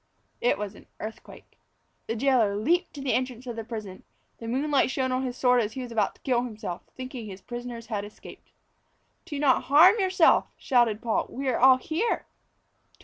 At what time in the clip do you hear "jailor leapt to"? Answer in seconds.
2.15-3.01